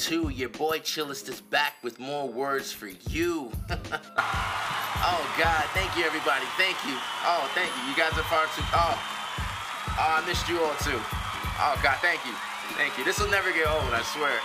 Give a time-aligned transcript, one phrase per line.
[0.00, 0.30] two.
[0.30, 3.52] Your boy Chillest is back with more words for you.
[3.70, 6.46] oh God, thank you everybody.
[6.56, 6.96] Thank you.
[7.22, 7.90] Oh, thank you.
[7.90, 8.64] You guys are far too.
[8.72, 8.96] Oh,
[9.98, 10.98] oh, I missed you all too.
[11.58, 12.32] Oh God, thank you,
[12.78, 13.04] thank you.
[13.04, 14.40] This will never get old, I swear.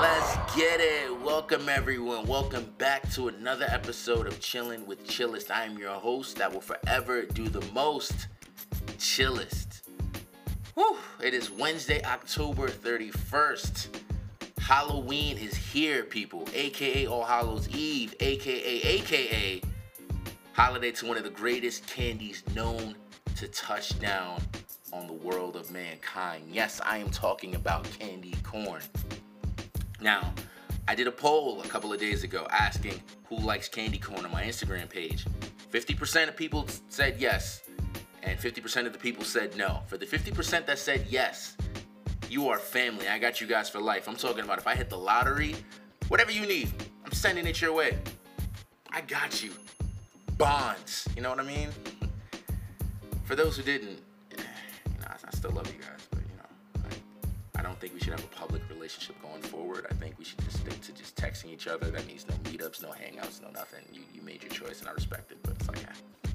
[0.02, 1.20] Let's get it.
[1.20, 2.26] Welcome everyone.
[2.26, 5.52] Welcome back to another episode of Chilling with Chillest.
[5.52, 8.26] I am your host that will forever do the most.
[8.98, 9.73] Chillest.
[10.74, 13.96] Whew, it is Wednesday, October 31st.
[14.58, 19.62] Halloween is here, people, aka All Hallows Eve, aka aka
[20.52, 22.96] holiday to one of the greatest candies known
[23.36, 24.42] to touch down
[24.92, 26.42] on the world of mankind.
[26.50, 28.82] Yes, I am talking about candy corn.
[30.00, 30.34] Now,
[30.88, 34.32] I did a poll a couple of days ago asking who likes candy corn on
[34.32, 35.24] my Instagram page.
[35.72, 37.62] 50% of people said yes,
[38.24, 39.82] and 50% of the people said no.
[39.86, 41.56] For the 50% that said yes,
[42.30, 43.06] you are family.
[43.08, 44.08] I got you guys for life.
[44.08, 45.54] I'm talking about if I hit the lottery,
[46.08, 46.72] whatever you need,
[47.04, 47.98] I'm sending it your way.
[48.90, 49.50] I got you.
[50.38, 51.06] Bonds.
[51.14, 51.68] You know what I mean?
[53.24, 54.00] For those who didn't,
[54.32, 54.42] eh,
[54.86, 56.90] you know, I still love you guys, but you know,
[57.54, 59.86] I, I don't think we should have a public relationship going forward.
[59.90, 61.90] I think we should just stick to just texting each other.
[61.90, 63.84] That means no meetups, no hangouts, no nothing.
[63.92, 66.30] You, you made your choice and I respect it, but it's like, yeah.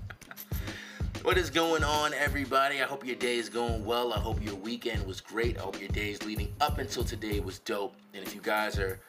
[1.23, 2.81] What is going on, everybody?
[2.81, 4.13] I hope your day is going well.
[4.13, 5.57] I hope your weekend was great.
[5.57, 7.95] I hope your days leading up until today was dope.
[8.13, 9.01] And if you guys are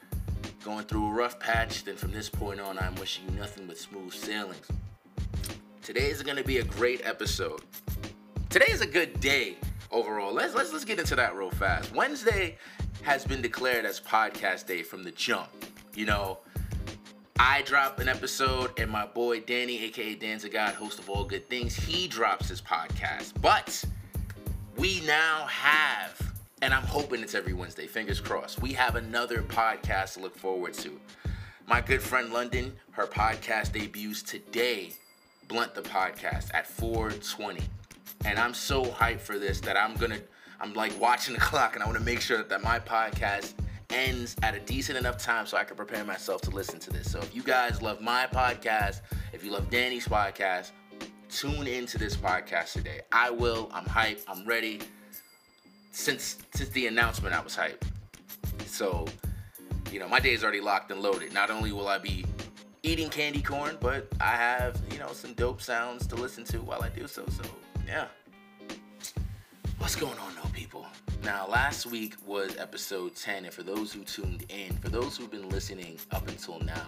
[0.64, 3.78] going through a rough patch, then from this point on, I'm wishing you nothing but
[3.78, 4.66] smooth sailings.
[5.82, 7.60] Today is going to be a great episode.
[8.48, 9.56] Today is a good day
[9.92, 10.34] overall.
[10.34, 11.94] Let's let's let's get into that real fast.
[11.94, 12.58] Wednesday
[13.02, 15.48] has been declared as podcast day from the jump.
[15.94, 16.38] You know,
[17.42, 21.48] I drop an episode, and my boy Danny, aka Danza Guy, host of All Good
[21.48, 23.32] Things, he drops his podcast.
[23.40, 23.82] But
[24.76, 30.14] we now have, and I'm hoping it's every Wednesday, fingers crossed, we have another podcast
[30.14, 31.00] to look forward to.
[31.66, 34.92] My good friend London, her podcast debuts today,
[35.48, 37.62] Blunt the Podcast, at 420.
[38.26, 40.18] And I'm so hyped for this that I'm gonna,
[40.60, 43.54] I'm like watching the clock and I wanna make sure that my podcast
[43.92, 47.10] ends at a decent enough time so I can prepare myself to listen to this.
[47.10, 49.00] So if you guys love my podcast,
[49.32, 50.72] if you love Danny's podcast,
[51.28, 53.00] tune into this podcast today.
[53.12, 53.70] I will.
[53.72, 54.24] I'm hyped.
[54.28, 54.80] I'm ready.
[55.92, 57.82] Since since the announcement, I was hyped.
[58.66, 59.06] So,
[59.90, 61.32] you know, my day is already locked and loaded.
[61.32, 62.24] Not only will I be
[62.82, 66.82] eating candy corn, but I have, you know, some dope sounds to listen to while
[66.82, 67.24] I do so.
[67.28, 67.42] So,
[67.86, 68.06] yeah.
[69.80, 70.86] What's going on, though, people?
[71.24, 75.30] Now, last week was episode 10, and for those who tuned in, for those who've
[75.30, 76.86] been listening up until now,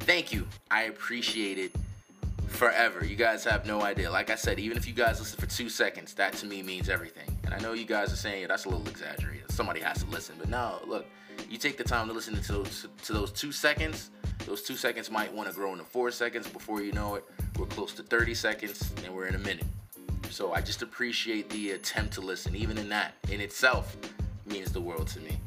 [0.00, 0.44] thank you.
[0.68, 1.72] I appreciate it
[2.48, 3.04] forever.
[3.04, 4.10] You guys have no idea.
[4.10, 6.88] Like I said, even if you guys listen for two seconds, that to me means
[6.88, 7.28] everything.
[7.44, 9.50] And I know you guys are saying yeah, that's a little exaggerated.
[9.52, 11.06] Somebody has to listen, but no, look,
[11.48, 14.10] you take the time to listen to those to those two seconds.
[14.46, 16.48] Those two seconds might want to grow into four seconds.
[16.48, 17.24] Before you know it,
[17.56, 19.64] we're close to 30 seconds, and we're in a minute.
[20.36, 22.54] So I just appreciate the attempt to listen.
[22.54, 23.96] Even in that, in itself,
[24.44, 25.40] means the world to me.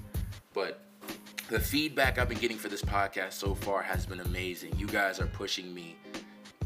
[0.51, 0.83] But
[1.47, 4.75] the feedback I've been getting for this podcast so far has been amazing.
[4.79, 5.95] You guys are pushing me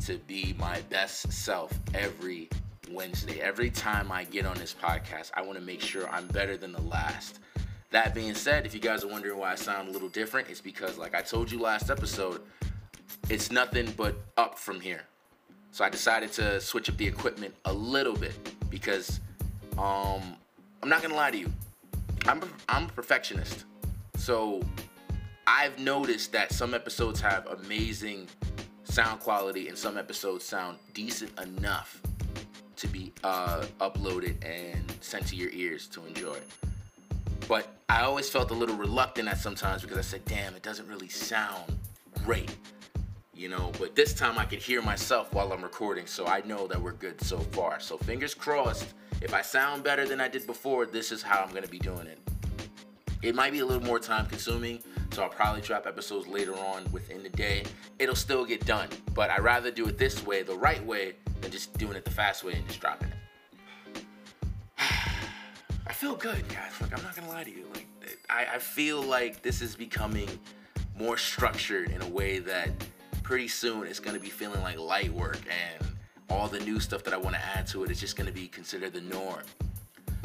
[0.06, 2.48] to be my best self every
[2.90, 3.42] Wednesday.
[3.42, 6.72] Every time I get on this podcast, I want to make sure I'm better than
[6.72, 7.40] the last.
[7.90, 10.62] That being said, if you guys are wondering why I sound a little different, it's
[10.62, 12.40] because, like I told you last episode,
[13.30, 15.02] it's nothing but up from here.
[15.74, 18.34] So I decided to switch up the equipment a little bit
[18.70, 19.20] because
[19.80, 20.36] um,
[20.84, 21.52] I'm not gonna lie to you,
[22.28, 23.66] I'm a, I'm a perfectionist.
[24.16, 24.62] So
[25.48, 28.28] I've noticed that some episodes have amazing
[28.84, 32.00] sound quality and some episodes sound decent enough
[32.76, 36.38] to be uh, uploaded and sent to your ears to enjoy.
[37.48, 40.88] But I always felt a little reluctant at sometimes because I said, damn, it doesn't
[40.88, 41.80] really sound
[42.24, 42.56] great
[43.44, 43.74] you know.
[43.78, 46.94] But this time I can hear myself while I'm recording, so I know that we're
[46.94, 47.82] good so far.
[47.82, 48.94] So fingers crossed.
[49.22, 52.08] If I sound better than I did before, this is how I'm gonna be doing
[52.08, 52.20] it.
[53.22, 54.80] It might be a little more time consuming,
[55.12, 57.64] so I'll probably drop episodes later on within the day.
[58.00, 61.52] It'll still get done, but I'd rather do it this way, the right way, than
[61.52, 64.06] just doing it the fast way and just dropping it.
[64.78, 66.72] I feel good, guys.
[66.80, 67.66] Like I'm not gonna lie to you.
[67.74, 67.88] Like
[68.30, 70.30] I, I feel like this is becoming
[70.98, 72.70] more structured in a way that
[73.24, 75.88] pretty soon it's to be feeling like light work and
[76.30, 78.48] all the new stuff that I want to add to it is just to be
[78.48, 79.44] considered the norm.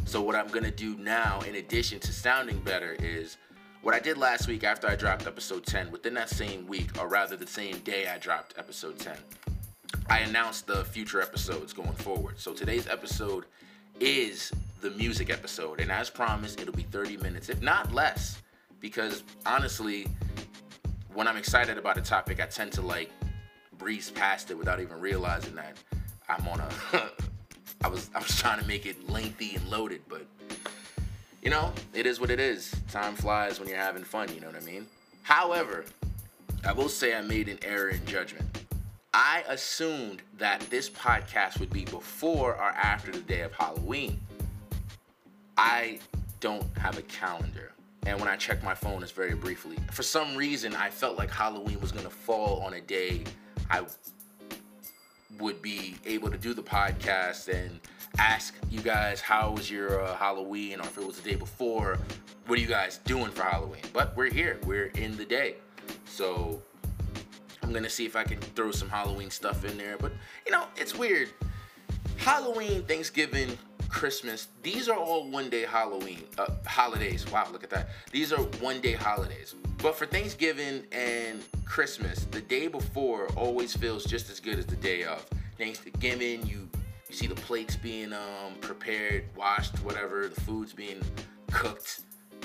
[0.05, 3.37] So what I'm to do now in addition to sounding better is
[3.83, 7.09] what I did last week after I dropped episode 10 within that same week or
[7.09, 9.17] rather the same day I dropped episode 10.
[10.11, 12.39] I announced the future episodes going forward.
[12.41, 13.45] So today's episode
[14.01, 15.81] is the music episode.
[15.81, 18.41] And as promised, it'll be 30 minutes, if not less.
[18.81, 20.07] Because honestly,
[21.19, 23.11] when I'm excited about a topic, I tend to like
[23.77, 25.77] breeze past it without even realizing that
[26.29, 26.71] I'm on a.
[27.83, 30.25] I was I was trying to make it lengthy and loaded, but
[31.43, 32.73] you know, it is what it is.
[32.93, 34.33] Time flies when you're having fun.
[34.33, 34.87] You know what I mean?
[35.23, 35.85] However,
[36.65, 38.47] I will say I made an error in judgment.
[39.13, 44.21] I assumed that this podcast would be before or after the day of Halloween.
[45.57, 45.99] I
[46.39, 47.73] don't have a calendar.
[48.07, 49.77] And when I check my phone, it's very briefly.
[49.93, 53.25] For some reason, I felt like Halloween was gonna fall on a day
[53.71, 53.85] I
[55.39, 57.81] would be able to do the podcast and
[58.19, 61.99] ask you guys how was your uh, Halloween or if it was the day before,
[62.47, 63.83] what are you guys doing for Halloween?
[63.93, 65.57] But we're here, we're in the day.
[66.07, 66.63] So
[67.63, 69.97] I'm gonna see if I can throw some Halloween stuff in there.
[69.99, 70.13] But
[70.47, 71.29] you know, it's weird.
[72.17, 73.57] Halloween, Thanksgiving,
[73.89, 77.31] Christmas, these are all one day Halloween uh, holidays.
[77.31, 77.89] Wow, look at that.
[78.13, 79.55] These are one day holidays.
[79.79, 84.77] But for Thanksgiving and Christmas, the day before always feels just as good as the
[84.77, 85.25] day of.
[85.57, 86.69] Thanksgiving, you
[87.09, 91.01] you see the plates being um, prepared, washed, whatever, the food's being
[91.51, 92.03] cooked.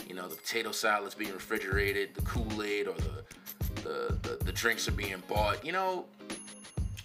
[0.07, 4.87] You know, the potato salad's being refrigerated, the Kool-Aid or the, the the, the drinks
[4.87, 5.65] are being bought.
[5.65, 6.05] You know,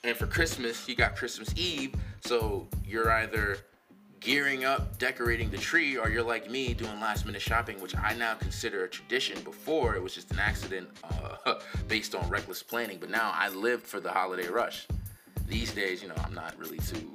[0.04, 3.58] and for Christmas, you got Christmas Eve, so you're either
[4.20, 8.14] gearing up, decorating the tree, or you're like me doing last minute shopping, which I
[8.14, 9.40] now consider a tradition.
[9.42, 11.54] Before it was just an accident uh,
[11.88, 14.86] based on reckless planning, but now I lived for the holiday rush.
[15.46, 17.10] These days, you know, I'm not really too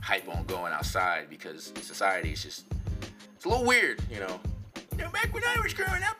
[0.00, 2.64] hype on going outside because society is just
[3.34, 4.40] it's a little weird, you know.
[4.92, 6.16] You know, back when I was growing up,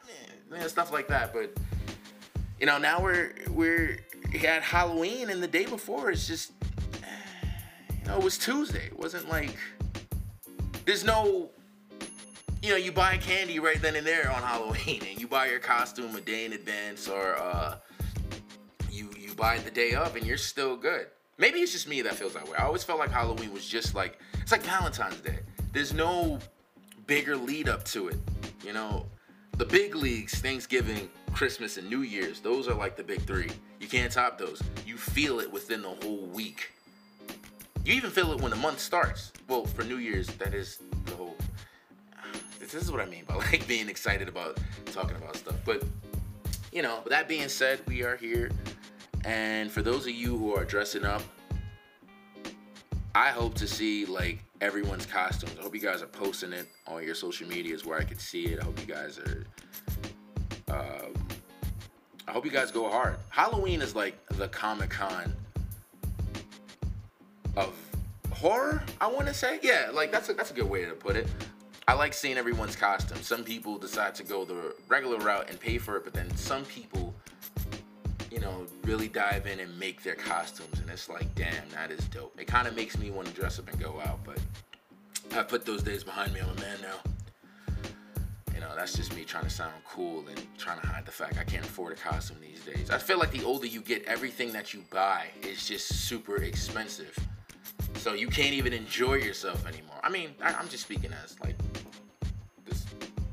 [0.51, 1.33] man, stuff like that.
[1.33, 1.57] But
[2.61, 4.05] you know, now we're we're
[4.47, 6.53] at Halloween, and the day before it's just
[7.91, 8.87] you know it was Tuesday.
[8.87, 9.57] It wasn't like
[10.87, 11.51] there's no
[12.63, 15.59] you know you buy candy right then and there on Halloween, and you buy your
[15.59, 17.77] costume a day in advance, or uh,
[18.91, 21.09] you you buy the day of, and you're still good.
[21.39, 22.57] Maybe it's just me that feels that way.
[22.59, 25.41] I always felt like Halloween was just like it's like Valentine's Day.
[25.73, 26.39] There's no
[27.07, 28.17] bigger lead up to it.
[28.65, 29.07] You know,
[29.59, 33.51] the big leagues, Thanksgiving, Christmas, and New Year's, those are like the big three.
[33.81, 34.63] You can't top those.
[34.87, 36.73] You feel it within the whole week.
[37.87, 39.33] You even feel it when the month starts.
[39.47, 41.37] Well, for New Year's, that is the whole.
[42.59, 45.55] This is what I mean by like being excited about talking about stuff.
[45.65, 45.85] But
[46.73, 48.51] you know, that being said, we are here
[49.25, 51.23] and for those of you who are dressing up,
[53.15, 55.57] I hope to see like everyone's costumes.
[55.57, 58.47] I hope you guys are posting it on your social medias where I can see
[58.47, 58.61] it.
[58.61, 59.45] I hope you guys are.
[60.69, 61.09] Uh,
[62.27, 63.17] I hope you guys go hard.
[63.29, 65.33] Halloween is like the Comic Con
[67.57, 67.75] of
[68.33, 68.83] horror.
[69.01, 71.27] I want to say, yeah, like that's a, that's a good way to put it.
[71.89, 73.23] I like seeing everyone's costume.
[73.23, 76.65] Some people decide to go the regular route and pay for it, but then some
[76.65, 77.15] people
[78.37, 80.79] you know, really dive in and make their costumes.
[80.79, 82.39] And it's like, damn, that is dope.
[82.39, 84.39] It kind of makes me want to dress up and go out, but
[85.35, 86.41] I put those days behind me.
[86.41, 87.75] I'm a man now.
[88.55, 91.39] You know, that's just me trying to sound cool and trying to hide the fact
[91.39, 92.91] I can't afford a costume these days.
[92.91, 97.19] I feel like the older you get, everything that you buy is just super expensive.
[97.99, 99.97] So you can't even enjoy yourself anymore.
[100.03, 101.57] I mean, I, am just speaking as like
[102.65, 102.87] this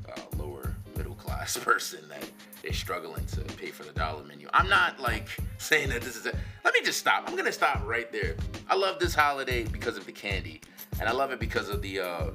[0.08, 2.28] uh, lower middle class person that
[2.62, 4.48] is struggling to pay for the dollar menu.
[4.52, 5.28] I'm not like
[5.58, 6.36] saying that this is a.
[6.64, 7.24] Let me just stop.
[7.26, 8.36] I'm gonna stop right there.
[8.68, 10.60] I love this holiday because of the candy,
[10.98, 12.30] and I love it because of the uh,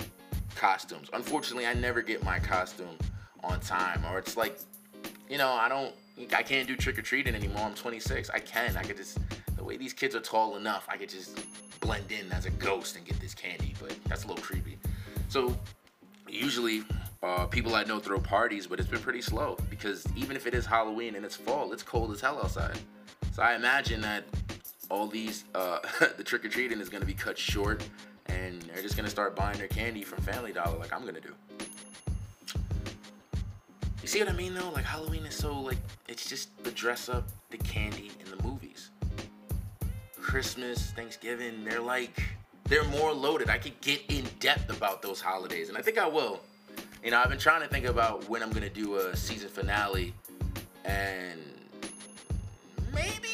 [0.56, 1.10] costumes.
[1.14, 2.98] Unfortunately, I never get my costume
[3.44, 4.60] on time, or it's like,
[5.30, 5.94] you know, I don't.
[6.34, 7.64] I can't do trick or treating anymore.
[7.64, 8.30] I'm 26.
[8.30, 8.78] I can.
[8.78, 9.18] I could just.
[9.56, 11.38] The way these kids are tall enough, I could just
[11.90, 13.74] blend in as a ghost and get this candy.
[13.82, 14.78] But that's a little creepy.
[15.28, 15.58] So
[16.28, 16.84] usually
[17.24, 20.54] uh, people I know throw parties, but it's been pretty slow because even if it
[20.54, 22.78] is Halloween and it's fall, it's cold as hell outside.
[23.34, 24.24] So I imagine that
[24.92, 25.80] all these uh,
[26.18, 27.84] the trick or treating is gonna be cut short,
[28.28, 31.34] and they're just gonna start buying their candy from Family Dollar like I'm gonna do.
[34.04, 34.70] You see what I mean though?
[34.70, 38.29] Like Halloween is so like it's just the dress up, the candy, and.
[40.30, 42.22] Christmas, Thanksgiving, they're like
[42.66, 43.50] they're more loaded.
[43.50, 46.40] I could get in depth about those holidays, and I think I will.
[47.04, 50.14] You know, I've been trying to think about when I'm gonna do a season finale,
[50.86, 51.42] and
[52.94, 53.30] maybe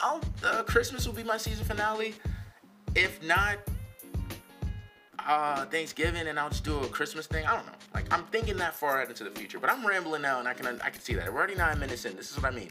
[0.00, 2.14] I'll, uh, Christmas will be my season finale.
[2.94, 3.58] If not,
[5.26, 7.44] uh, Thanksgiving, and I'll just do a Christmas thing.
[7.44, 7.72] I don't know.
[7.92, 10.54] Like I'm thinking that far out into the future, but I'm rambling now, and I
[10.54, 12.14] can I can see that we're already nine minutes in.
[12.14, 12.70] This is what I mean.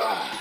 [0.00, 0.39] and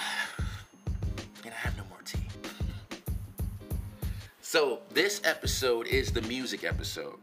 [4.51, 7.19] So, this episode is the music episode.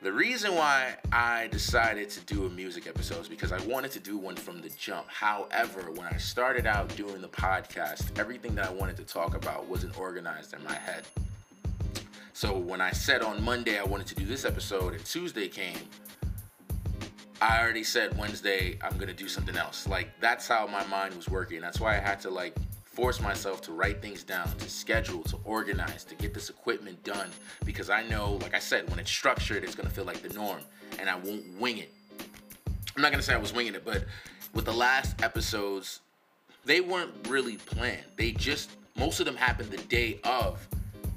[0.00, 4.00] The reason why I decided to do a music episode is because I wanted to
[4.00, 5.06] do one from the jump.
[5.10, 9.66] However, when I started out doing the podcast, everything that I wanted to talk about
[9.66, 11.04] wasn't organized in my head.
[12.32, 15.80] So when I said on Monday I wanted to do this episode and Tuesday came,
[17.42, 19.86] I already said Wednesday I'm gonna do something else.
[19.86, 21.60] Like that's how my mind was working.
[21.60, 22.56] That's why I had to like
[22.94, 27.28] force myself to write things down, to schedule, to organize, to get this equipment done.
[27.64, 30.60] Because I know, like I said, when it's structured, it's gonna feel like the norm,
[30.98, 31.92] and I won't wing it.
[32.96, 34.04] I'm not gonna say I was winging it, but
[34.54, 36.00] with the last episodes,
[36.64, 38.04] they weren't really planned.
[38.16, 40.66] They just most of them happened the day of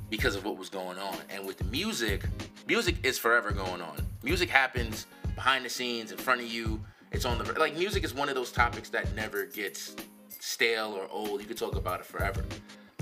[0.09, 1.17] because of what was going on.
[1.29, 2.23] And with music,
[2.67, 3.97] music is forever going on.
[4.23, 5.05] Music happens
[5.35, 6.81] behind the scenes, in front of you.
[7.11, 9.95] It's on the like music is one of those topics that never gets
[10.39, 11.41] stale or old.
[11.41, 12.43] You could talk about it forever.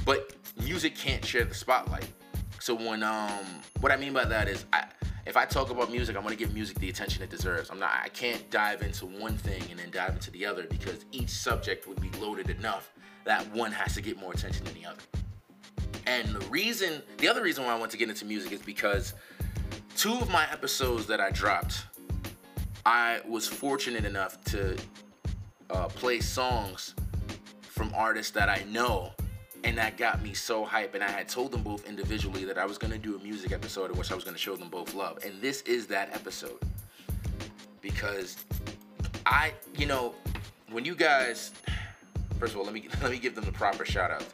[0.05, 2.07] But music can't share the spotlight.
[2.59, 3.45] So when um
[3.81, 4.85] what I mean by that is I
[5.25, 7.69] if I talk about music, I'm gonna give music the attention it deserves.
[7.69, 11.05] I'm not I can't dive into one thing and then dive into the other because
[11.11, 12.91] each subject would be loaded enough
[13.25, 15.01] that one has to get more attention than the other.
[16.05, 19.13] And the reason the other reason why I want to get into music is because
[19.97, 21.85] two of my episodes that I dropped,
[22.85, 24.77] I was fortunate enough to
[25.69, 26.93] uh, play songs
[27.75, 29.11] from artists that I know.
[29.63, 30.95] And that got me so hype.
[30.95, 33.91] And I had told them both individually that I was gonna do a music episode
[33.91, 35.19] in which I was gonna show them both love.
[35.25, 36.59] And this is that episode.
[37.81, 38.37] Because
[39.25, 40.15] I, you know,
[40.69, 41.51] when you guys
[42.39, 44.25] first of all, let me let me give them the proper shout out.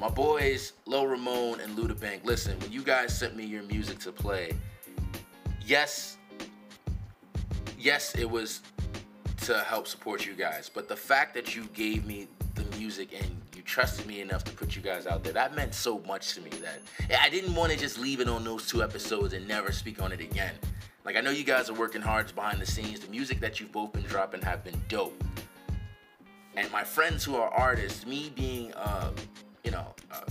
[0.00, 3.62] My boys, Love Ramone and Lou the Bank, listen, when you guys sent me your
[3.62, 4.52] music to play,
[5.64, 6.18] yes,
[7.78, 8.60] yes, it was
[9.42, 10.68] to help support you guys.
[10.72, 12.26] But the fact that you gave me
[12.78, 15.32] music and you trusted me enough to put you guys out there.
[15.32, 16.80] That meant so much to me that
[17.20, 20.12] I didn't want to just leave it on those two episodes and never speak on
[20.12, 20.54] it again.
[21.04, 23.00] Like I know you guys are working hard behind the scenes.
[23.00, 25.22] The music that you've both been dropping have been dope.
[26.56, 29.10] And my friends who are artists, me being uh,
[29.64, 30.24] you know, uh,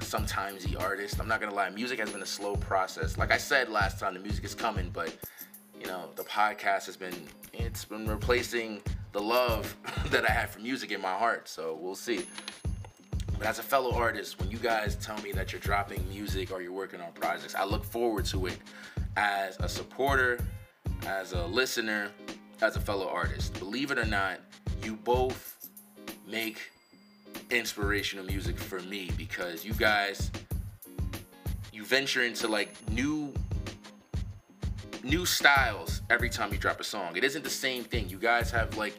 [0.00, 3.16] sometimes the artist, I'm not gonna lie, music has been a slow process.
[3.16, 5.14] Like I said last time, the music is coming, but
[5.80, 7.14] you know, the podcast has been
[7.52, 8.82] it's been replacing
[9.14, 9.74] the love
[10.10, 11.48] that I had for music in my heart.
[11.48, 12.26] So we'll see.
[13.38, 16.60] But as a fellow artist, when you guys tell me that you're dropping music or
[16.60, 18.58] you're working on projects, I look forward to it
[19.16, 20.38] as a supporter,
[21.06, 22.10] as a listener,
[22.60, 23.58] as a fellow artist.
[23.58, 24.40] Believe it or not,
[24.82, 25.70] you both
[26.26, 26.70] make
[27.50, 30.30] inspirational music for me because you guys
[31.72, 33.32] you venture into like new
[35.04, 37.16] new styles every time you drop a song.
[37.16, 38.08] It isn't the same thing.
[38.08, 38.94] You guys have like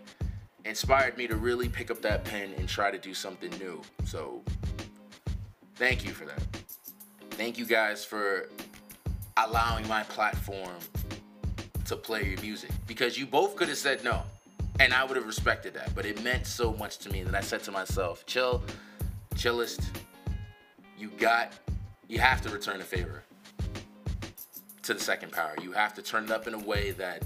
[0.64, 3.82] inspired me to really pick up that pen and try to do something new.
[4.06, 4.42] So
[5.76, 6.42] thank you for that.
[7.32, 8.50] Thank you guys for
[9.38, 10.78] allowing my platform
[11.86, 14.24] to play your music because you both could have said no
[14.80, 17.42] and I would have respected that, but it meant so much to me that I
[17.42, 18.64] said to myself, chill,
[19.36, 19.82] chillest,
[20.98, 21.54] you got,
[22.08, 23.24] you have to return a favor
[24.86, 25.56] to the second power.
[25.62, 27.24] You have to turn it up in a way that,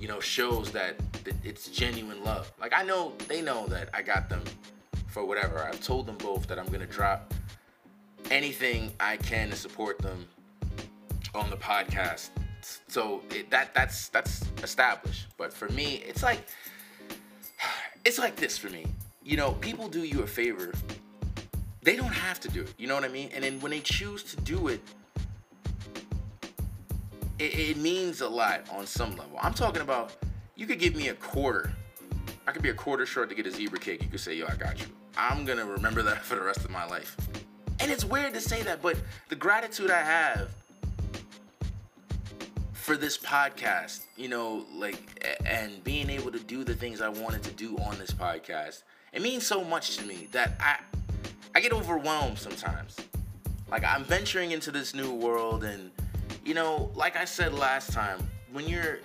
[0.00, 0.96] you know, shows that
[1.44, 2.50] it's genuine love.
[2.60, 4.42] Like I know they know that I got them
[5.08, 5.58] for whatever.
[5.58, 7.34] I've told them both that I'm gonna drop
[8.30, 10.26] anything I can to support them
[11.34, 12.30] on the podcast.
[12.88, 15.26] So it, that that's that's established.
[15.36, 16.40] But for me, it's like
[18.04, 18.86] it's like this for me.
[19.22, 20.72] You know, people do you a favor.
[21.82, 22.74] They don't have to do it.
[22.78, 23.30] You know what I mean?
[23.34, 24.80] And then when they choose to do it,
[27.42, 29.38] it, it means a lot on some level.
[29.40, 30.16] I'm talking about
[30.54, 31.72] you could give me a quarter.
[32.46, 34.02] I could be a quarter short to get a zebra cake.
[34.02, 34.86] You could say, yo, I got you.
[35.16, 37.16] I'm gonna remember that for the rest of my life.
[37.80, 38.96] And it's weird to say that, but
[39.28, 40.50] the gratitude I have
[42.72, 47.42] for this podcast, you know, like, and being able to do the things I wanted
[47.44, 48.82] to do on this podcast,
[49.12, 50.78] it means so much to me that I,
[51.56, 52.96] I get overwhelmed sometimes.
[53.68, 55.90] Like I'm venturing into this new world and
[56.44, 58.18] you know, like I said last time,
[58.52, 58.98] when you're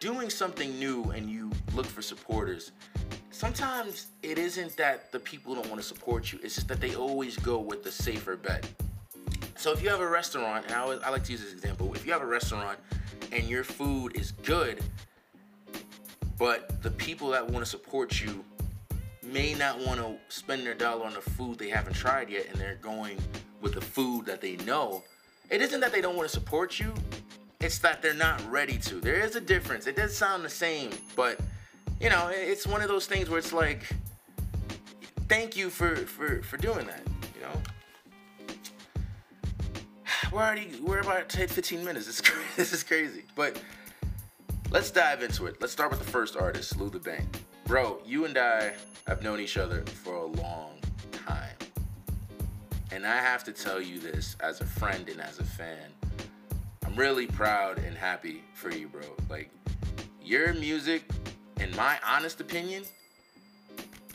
[0.00, 2.72] doing something new and you look for supporters,
[3.30, 6.94] sometimes it isn't that the people don't want to support you, it's just that they
[6.94, 8.68] always go with the safer bet.
[9.56, 11.94] So if you have a restaurant, and I, always, I like to use this example,
[11.94, 12.78] if you have a restaurant
[13.30, 14.82] and your food is good,
[16.38, 18.42] but the people that want to support you
[19.22, 22.58] may not want to spend their dollar on the food they haven't tried yet and
[22.58, 23.18] they're going
[23.60, 25.04] with the food that they know
[25.50, 26.94] it isn't that they don't want to support you,
[27.60, 29.00] it's that they're not ready to.
[29.00, 29.86] There is a difference.
[29.86, 31.38] It does sound the same, but
[32.00, 33.82] you know, it's one of those things where it's like,
[35.28, 37.02] thank you for for for doing that.
[37.34, 38.56] You know,
[40.32, 42.06] we're already we're about to hit 15 minutes.
[42.06, 42.46] This is crazy.
[42.56, 43.24] This is crazy.
[43.34, 43.60] But
[44.70, 45.60] let's dive into it.
[45.60, 47.26] Let's start with the first artist, Lou the Bank.
[47.66, 48.72] Bro, you and I
[49.06, 50.78] have known each other for a long
[51.12, 51.59] time.
[52.92, 55.88] And I have to tell you this as a friend and as a fan.
[56.84, 59.02] I'm really proud and happy for you, bro.
[59.28, 59.48] Like,
[60.22, 61.04] your music,
[61.60, 62.82] in my honest opinion,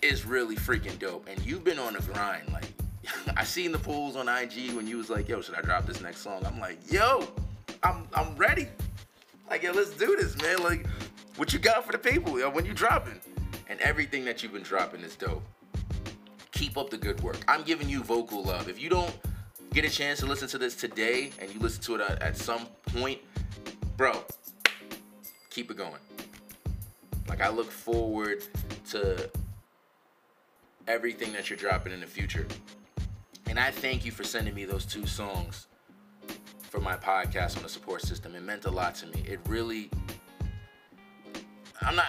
[0.01, 1.27] is really freaking dope.
[1.29, 2.51] And you've been on a grind.
[2.51, 2.67] Like,
[3.37, 6.01] I seen the polls on IG when you was like, yo, should I drop this
[6.01, 6.45] next song?
[6.45, 7.27] I'm like, yo,
[7.81, 8.67] I'm I'm ready.
[9.49, 10.61] Like, yo, let's do this, man.
[10.63, 10.85] Like,
[11.37, 13.19] what you got for the people, yo, when you dropping?
[13.69, 15.43] And everything that you've been dropping is dope.
[16.55, 17.37] Keep up the good work.
[17.47, 18.67] I'm giving you vocal love.
[18.67, 19.15] If you don't
[19.73, 22.37] get a chance to listen to this today and you listen to it at, at
[22.37, 23.19] some point,
[23.97, 24.23] bro,
[25.49, 26.01] keep it going.
[27.29, 28.43] Like, I look forward
[28.89, 29.29] to
[30.87, 32.47] everything that you're dropping in the future.
[33.47, 35.67] And I thank you for sending me those two songs
[36.61, 38.35] for my podcast on the support system.
[38.35, 39.23] It meant a lot to me.
[39.27, 39.89] It really
[41.81, 42.07] I'm not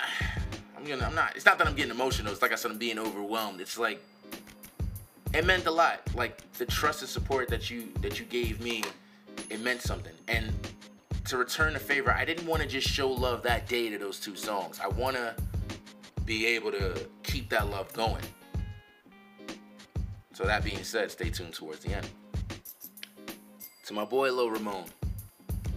[0.76, 2.32] I'm gonna I'm not it's not that I'm getting emotional.
[2.32, 3.60] It's like I said I'm being overwhelmed.
[3.60, 4.02] It's like
[5.36, 6.00] it meant a lot.
[6.14, 8.82] Like the trust and support that you that you gave me,
[9.50, 10.14] it meant something.
[10.28, 10.52] And
[11.26, 14.18] to return the favor, I didn't want to just show love that day to those
[14.18, 14.80] two songs.
[14.82, 15.34] I want to
[16.24, 18.22] be able to keep that love going.
[20.32, 22.08] So that being said, stay tuned towards the end.
[23.86, 24.84] To my boy Love Ramone.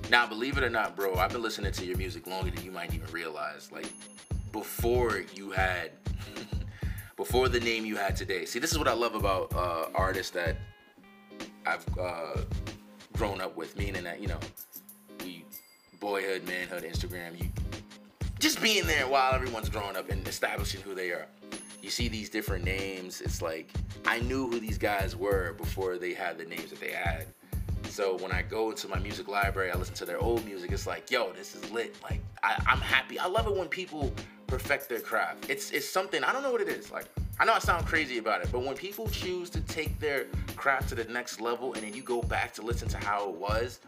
[0.10, 2.72] Now, believe it or not, bro, I've been listening to your music longer than you
[2.72, 3.72] might even realize.
[3.72, 3.88] Like
[4.52, 5.91] before you had,
[7.19, 8.45] before the name you had today.
[8.45, 10.55] See, this is what I love about uh, artists that
[11.65, 12.41] I've uh,
[13.13, 14.39] grown up with, meaning that you know,
[15.23, 15.45] we
[15.99, 17.49] boyhood, manhood, Instagram, you
[18.39, 21.27] just being there while everyone's growing up and establishing who they are
[21.82, 23.21] you see these different names.
[23.21, 23.71] It's like
[24.05, 27.27] I knew who these guys were before they had the names that they had.
[27.86, 30.71] So when I go into my music library, I listen to their old music.
[30.71, 31.95] It's like, yo, this is lit.
[32.03, 33.17] Like I, I'm happy.
[33.17, 34.13] I love it when people
[34.50, 35.50] perfect their craft.
[35.50, 36.92] It's it's something I don't know what it is.
[36.92, 37.06] Like
[37.40, 40.90] I know I sound crazy about it, but when people choose to take their craft
[40.90, 43.80] to the next level and then you go back to listen to how it was,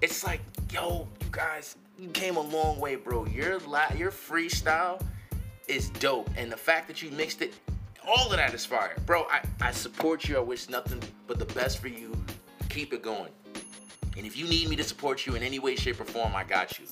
[0.00, 0.40] it's like,
[0.72, 3.26] yo, you guys, you came a long way, bro.
[3.26, 5.00] Your la- your freestyle
[5.68, 6.28] is dope.
[6.36, 7.54] And the fact that you mixed it,
[8.06, 8.96] all of that is fire.
[9.06, 10.36] Bro, I, I support you.
[10.36, 12.12] I wish nothing but the best for you.
[12.70, 13.30] Keep it going.
[14.16, 16.44] And if you need me to support you in any way, shape, or form, I
[16.44, 16.86] got you.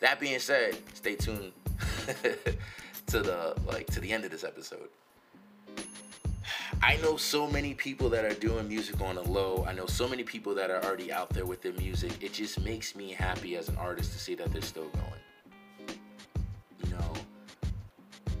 [0.00, 1.52] That being said, stay tuned
[3.06, 4.88] to the like to the end of this episode.
[6.82, 9.64] I know so many people that are doing music on a low.
[9.66, 12.12] I know so many people that are already out there with their music.
[12.20, 15.98] It just makes me happy as an artist to see that they're still going.
[16.84, 17.12] You know,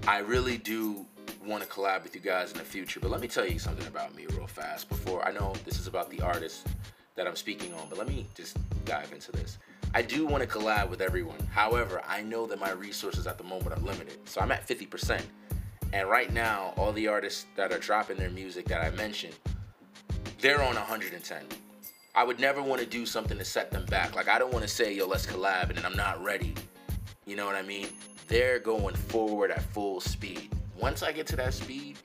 [0.06, 1.06] I really do
[1.44, 3.00] want to collab with you guys in the future.
[3.00, 5.86] But let me tell you something about me real fast before I know this is
[5.86, 6.66] about the artist
[7.14, 9.58] that I'm speaking on, but let me just dive into this.
[9.94, 11.38] I do want to collab with everyone.
[11.50, 14.18] However, I know that my resources at the moment are limited.
[14.28, 15.22] So I'm at 50%.
[15.92, 19.34] And right now, all the artists that are dropping their music that I mentioned,
[20.40, 21.42] they're on 110.
[22.14, 24.14] I would never want to do something to set them back.
[24.14, 26.54] Like I don't want to say, yo, let's collab and then I'm not ready.
[27.24, 27.88] You know what I mean?
[28.28, 30.50] they're going forward at full speed.
[30.80, 31.98] Once I get to that speed,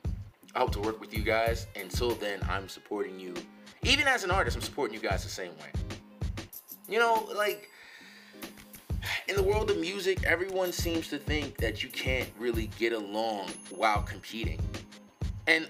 [0.54, 1.66] I hope to work with you guys.
[1.76, 3.34] Until then, I'm supporting you.
[3.82, 5.72] Even as an artist, I'm supporting you guys the same way.
[6.88, 7.68] You know, like
[9.28, 13.50] in the world of music, everyone seems to think that you can't really get along
[13.70, 14.60] while competing.
[15.46, 15.68] And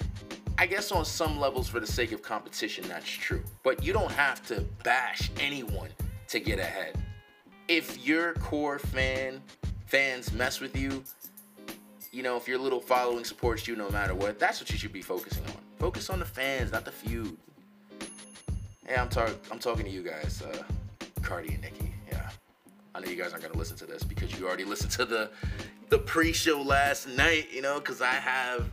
[0.58, 3.42] I guess on some levels, for the sake of competition, that's true.
[3.62, 5.90] But you don't have to bash anyone
[6.28, 6.98] to get ahead.
[7.68, 9.42] If your core fan
[9.86, 11.04] fans mess with you,
[12.10, 14.92] you know, if your little following supports you no matter what, that's what you should
[14.92, 15.56] be focusing on.
[15.78, 17.36] Focus on the fans, not the feud.
[18.86, 19.36] Hey, I'm talking.
[19.50, 20.62] I'm talking to you guys, uh,
[21.22, 21.91] Cardi and Nicki.
[22.94, 25.30] I know you guys aren't gonna listen to this because you already listened to the
[25.88, 27.48] the pre-show last night.
[27.52, 28.68] You know, because I have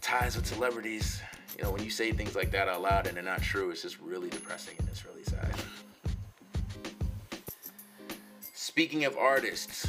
[0.00, 1.20] ties with celebrities.
[1.56, 3.82] You know, when you say things like that out loud and they're not true, it's
[3.82, 5.54] just really depressing and it's really sad.
[8.54, 9.88] Speaking of artists,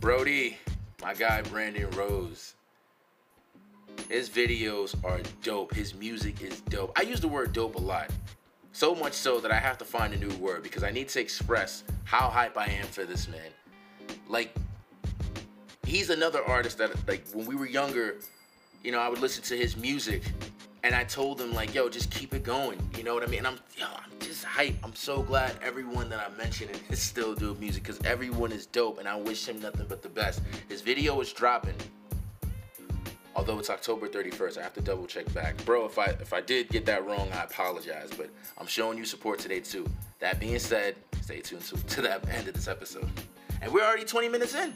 [0.00, 0.58] Brody,
[1.00, 2.54] my guy Brandon Rose.
[4.08, 5.74] His videos are dope.
[5.74, 6.92] His music is dope.
[6.98, 8.10] I use the word dope a lot.
[8.74, 11.20] So much so that I have to find a new word because I need to
[11.20, 13.52] express how hype I am for this man.
[14.26, 14.52] Like,
[15.86, 18.16] he's another artist that, like, when we were younger,
[18.82, 20.24] you know, I would listen to his music
[20.82, 22.80] and I told him like, yo, just keep it going.
[22.98, 23.38] You know what I mean?
[23.38, 24.74] And I'm, yo, I'm just hype.
[24.82, 28.98] I'm so glad everyone that I'm mentioning is still doing music because everyone is dope,
[28.98, 30.42] and I wish him nothing but the best.
[30.68, 31.76] His video is dropping
[33.36, 35.56] Although it's October 31st, I have to double check back.
[35.64, 39.04] Bro, if I if I did get that wrong, I apologize, but I'm showing you
[39.04, 39.86] support today too.
[40.20, 43.08] That being said, stay tuned to, to that end of this episode.
[43.60, 44.74] And we're already 20 minutes in.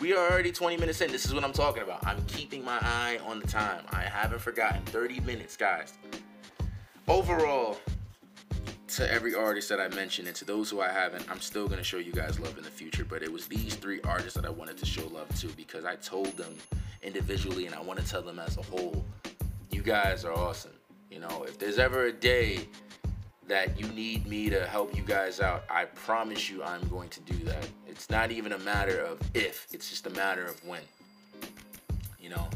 [0.00, 1.10] We are already 20 minutes in.
[1.10, 2.06] This is what I'm talking about.
[2.06, 3.84] I'm keeping my eye on the time.
[3.90, 4.82] I haven't forgotten.
[4.86, 5.94] 30 minutes, guys.
[7.08, 7.78] Overall,
[8.88, 11.82] to every artist that I mentioned and to those who I haven't, I'm still gonna
[11.82, 13.04] show you guys love in the future.
[13.04, 15.96] But it was these three artists that I wanted to show love to because I
[15.96, 16.54] told them
[17.02, 19.04] individually and I want to tell them as a whole,
[19.70, 20.72] you guys are awesome.
[21.10, 22.68] You know, if there's ever a day
[23.46, 27.20] that you need me to help you guys out, I promise you I'm going to
[27.20, 27.68] do that.
[27.86, 30.82] It's not even a matter of if, it's just a matter of when.
[32.20, 32.48] You know?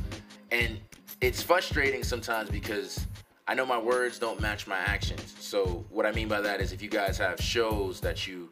[0.50, 0.80] And
[1.20, 3.06] it's frustrating sometimes because
[3.50, 5.34] I know my words don't match my actions.
[5.40, 8.48] So what I mean by that is if you guys have shows that you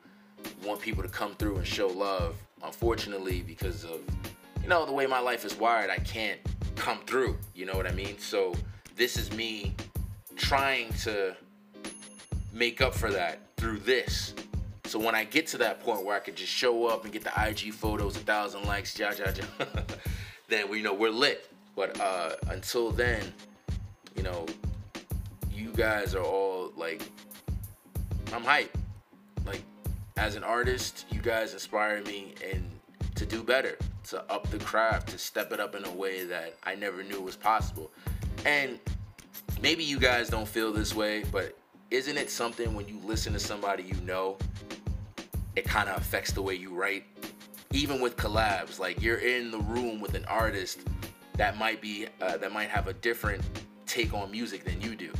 [0.64, 2.34] want people to come through and show love,
[2.64, 4.00] unfortunately because of
[4.60, 6.40] you know the way my life is wired, I can't
[6.74, 8.18] come through, you know what I mean?
[8.18, 8.52] So
[8.96, 9.72] this is me
[10.34, 11.36] trying to
[12.52, 14.34] make up for that through this.
[14.86, 17.22] So when I get to that point where I can just show up and get
[17.22, 19.64] the IG photos, a thousand likes, ja ja ja,
[20.48, 21.48] then we you know we're lit.
[21.76, 23.32] But uh, until then,
[24.16, 24.44] you know,
[25.58, 27.02] you guys are all like,
[28.32, 28.76] I'm hype.
[29.44, 29.62] Like,
[30.16, 32.64] as an artist, you guys inspire me and
[33.16, 36.54] to do better, to up the craft, to step it up in a way that
[36.62, 37.90] I never knew was possible.
[38.46, 38.78] And
[39.60, 41.58] maybe you guys don't feel this way, but
[41.90, 44.36] isn't it something when you listen to somebody you know,
[45.56, 47.04] it kind of affects the way you write?
[47.72, 50.80] Even with collabs, like you're in the room with an artist
[51.34, 53.42] that might be uh, that might have a different
[53.86, 55.12] take on music than you do.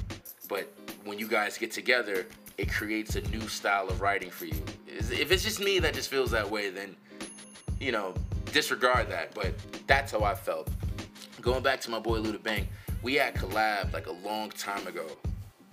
[0.48, 0.72] But
[1.04, 4.61] when you guys get together, it creates a new style of writing for you.
[4.87, 6.96] If it's just me that just feels that way, then,
[7.78, 8.14] you know,
[8.52, 9.34] disregard that.
[9.34, 9.54] But
[9.87, 10.68] that's how I felt.
[11.40, 12.68] Going back to my boy Lou the Bank,
[13.02, 15.06] we had collab like a long time ago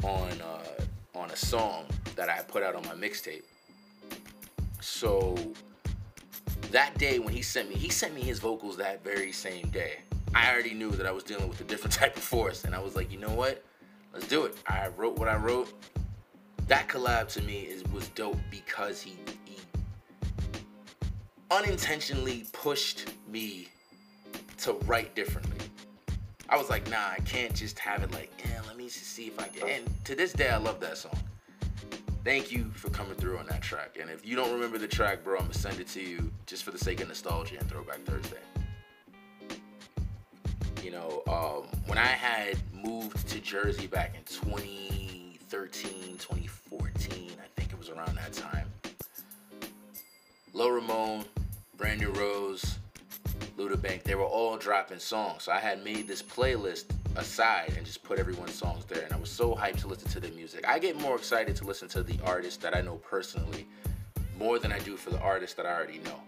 [0.04, 1.86] on uh, on a song
[2.16, 3.44] that I put out on my mixtape.
[4.82, 5.36] So
[6.72, 10.00] that day when he sent me, he sent me his vocals that very same day.
[10.36, 12.80] I already knew that I was dealing with a different type of force, and I
[12.80, 13.64] was like, you know what?
[14.16, 14.56] Let's do it.
[14.66, 15.72] I wrote what I wrote.
[16.68, 19.58] That collab to me is was dope because he, he
[21.52, 23.68] unintentionally pushed me
[24.60, 25.58] to write differently.
[26.50, 29.28] I was like, nah, I can't just have it like, yeah, let me just see
[29.28, 29.68] if I can.
[29.68, 31.18] And to this day, I love that song.
[32.24, 33.98] Thank you for coming through on that track.
[34.00, 36.64] And if you don't remember the track, bro, I'm gonna send it to you just
[36.64, 38.38] for the sake of nostalgia and Throwback Thursday.
[40.84, 47.72] You know, um, when I had moved to Jersey back in 2013, 2014, I think
[47.72, 48.68] it was around that time.
[50.54, 51.26] Love Ramone,
[51.78, 52.78] Brandon Rose,
[53.58, 55.44] Lou the Bank, they were all dropping songs.
[55.44, 59.04] So I had made this playlist aside and just put everyone's songs there.
[59.04, 60.68] And I was so hyped to listen to the music.
[60.68, 63.68] I get more excited to listen to the artists that I know personally
[64.38, 66.20] more than I do for the artists that I already know.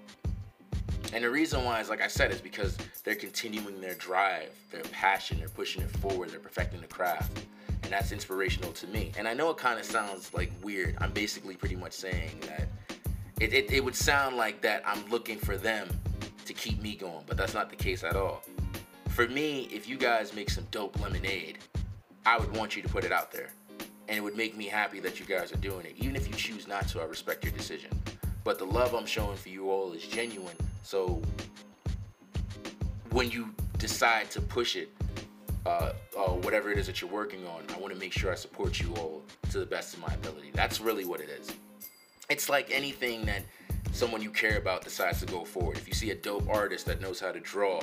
[1.14, 4.84] And the reason why is, like I said, is because they're continuing their drive, their
[4.84, 7.44] passion, they're pushing it forward, they're perfecting the craft.
[7.84, 9.12] And that's inspirational to me.
[9.18, 10.98] And I know it kind of sounds like weird.
[11.00, 12.68] I'm basically pretty much saying that
[13.40, 15.88] it, it, it would sound like that I'm looking for them
[16.46, 18.44] to keep me going, but that's not the case at all.
[19.10, 21.60] For me, if you guys make some dope lemonade,
[22.26, 23.50] I would want you to put it out there.
[24.10, 25.94] And it would make me happy that you guys are doing it.
[25.98, 27.92] Even if you choose not to, I respect your decision.
[28.44, 30.56] But the love I'm showing for you all is genuine
[30.88, 31.22] so
[33.10, 34.90] when you decide to push it,
[35.66, 38.36] uh, uh, whatever it is that you're working on, I want to make sure I
[38.36, 40.52] support you all to the best of my ability.
[40.54, 41.52] That's really what it is.
[42.30, 43.44] It's like anything that
[43.92, 45.76] someone you care about decides to go forward.
[45.76, 47.82] If you see a dope artist that knows how to draw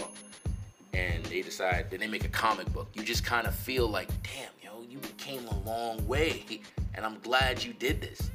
[0.95, 4.09] and they decide, then they make a comic book, you just kind of feel like,
[4.23, 6.63] damn, yo, you came a long way.
[6.95, 8.31] And I'm glad you did this.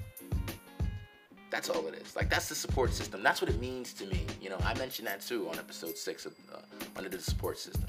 [1.50, 2.16] That's all it is.
[2.16, 3.24] Like that's the support system.
[3.24, 4.26] That's what it means to me.
[4.42, 6.58] You know, I mentioned that too on episode six of uh,
[6.96, 7.88] under the support system.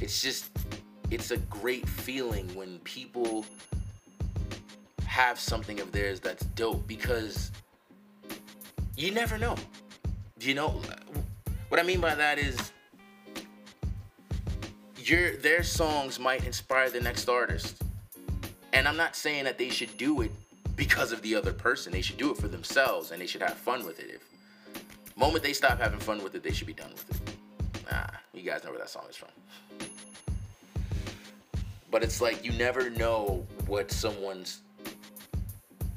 [0.00, 0.50] It's just,
[1.10, 3.44] it's a great feeling when people
[5.06, 7.50] have something of theirs that's dope because
[8.96, 9.56] you never know.
[10.40, 10.80] You know,
[11.68, 12.72] what I mean by that is
[14.96, 17.82] your their songs might inspire the next artist.
[18.72, 20.30] And I'm not saying that they should do it
[20.78, 21.92] because of the other person.
[21.92, 24.10] They should do it for themselves and they should have fun with it.
[24.14, 27.36] If moment they stop having fun with it, they should be done with it.
[27.90, 29.28] Nah, you guys know where that song is from.
[31.90, 34.60] But it's like you never know what someone's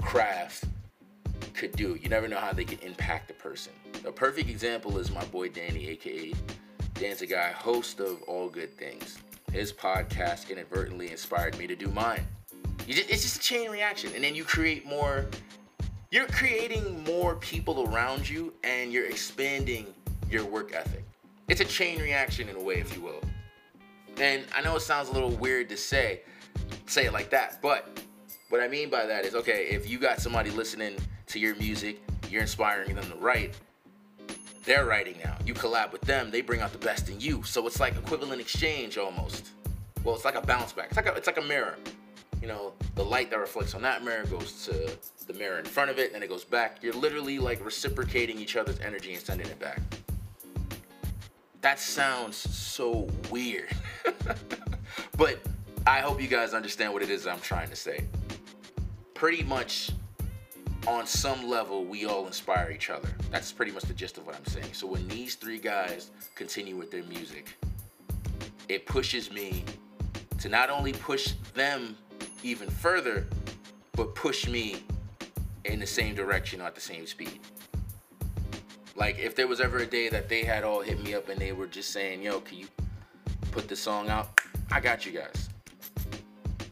[0.01, 0.65] craft
[1.53, 1.97] could do.
[2.01, 3.73] You never know how they can impact a person.
[4.05, 6.33] A perfect example is my boy Danny, aka
[6.95, 9.19] Danza Guy, host of All Good Things.
[9.51, 12.25] His podcast inadvertently inspired me to do mine.
[12.87, 15.25] Just, it's just a chain reaction, and then you create more.
[16.11, 19.93] You're creating more people around you, and you're expanding
[20.29, 21.05] your work ethic.
[21.47, 23.21] It's a chain reaction in a way, if you will.
[24.17, 26.21] And I know it sounds a little weird to say,
[26.85, 27.99] say it like that, but
[28.49, 32.01] what I mean by that is, okay, if you got somebody listening to your music,
[32.29, 33.57] you're inspiring them to write.
[34.65, 35.37] They're writing now.
[35.45, 36.29] You collab with them.
[36.29, 37.43] They bring out the best in you.
[37.43, 39.51] So it's like equivalent exchange almost.
[40.03, 40.87] Well, it's like a bounce back.
[40.87, 41.77] It's like a, it's like a mirror.
[42.41, 45.91] You know, the light that reflects on that mirror goes to the mirror in front
[45.91, 46.77] of it, and it goes back.
[46.81, 49.79] You're literally like reciprocating each other's energy and sending it back.
[51.61, 53.69] That sounds so weird.
[55.17, 55.39] but
[55.85, 58.05] I hope you guys understand what it is I'm trying to say.
[59.13, 59.91] Pretty much
[60.87, 63.09] on some level, we all inspire each other.
[63.29, 64.73] That's pretty much the gist of what I'm saying.
[64.73, 67.55] So when these three guys continue with their music,
[68.67, 69.63] it pushes me
[70.39, 71.95] to not only push them
[72.43, 73.27] even further,
[73.93, 74.83] but push me
[75.65, 77.39] in the same direction at the same speed.
[78.95, 81.39] Like if there was ever a day that they had all hit me up and
[81.39, 82.67] they were just saying, "Yo, can you
[83.51, 84.39] put this song out?"
[84.71, 85.49] I got you guys.